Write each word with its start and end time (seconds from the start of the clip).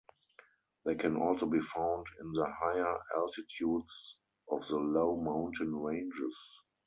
They 0.83 0.95
can 0.95 1.15
also 1.15 1.45
be 1.45 1.59
found 1.61 2.07
in 2.19 2.31
the 2.31 2.51
higher 2.59 2.97
altitudes 3.15 4.17
of 4.49 4.67
the 4.67 4.77
low 4.77 5.15
mountain 5.15 5.75
ranges. 5.75 6.59